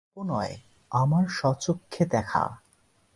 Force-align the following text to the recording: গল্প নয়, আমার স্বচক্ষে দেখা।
গল্প 0.03 0.17
নয়, 0.23 0.53
আমার 0.91 1.25
স্বচক্ষে 1.29 2.03
দেখা। 2.05 2.43